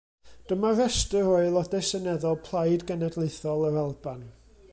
Dyma 0.51 0.71
restr 0.79 1.27
o 1.33 1.35
Aelodau 1.41 1.85
Seneddol 1.91 2.39
Plaid 2.49 2.87
Genedlaethol 2.93 3.71
yr 3.71 3.83
Alban. 3.87 4.27